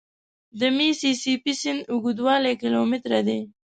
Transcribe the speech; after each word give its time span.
د 0.59 0.61
میسي 0.77 1.11
سي 1.21 1.33
پي 1.43 1.53
سیند 1.61 1.81
اوږدوالی 1.91 2.53
کیلومتره 2.61 3.19
دی. 3.27 3.39